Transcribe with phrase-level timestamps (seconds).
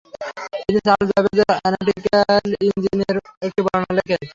[0.59, 3.17] তিনি চার্লস ব্যাবেজের অ্যানালিটিক্যাল ইঞ্জিন-এর
[3.45, 4.19] একটি বর্ণনা লেখেন।